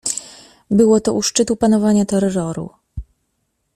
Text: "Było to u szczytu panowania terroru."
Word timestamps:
"Było 0.71 0.99
to 0.99 1.13
u 1.13 1.21
szczytu 1.21 1.55
panowania 1.55 2.05
terroru." 2.05 2.69